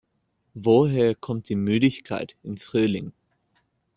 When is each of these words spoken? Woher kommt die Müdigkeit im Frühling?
Woher 0.55 1.13
kommt 1.13 1.47
die 1.49 1.55
Müdigkeit 1.55 2.35
im 2.41 2.57
Frühling? 2.57 3.13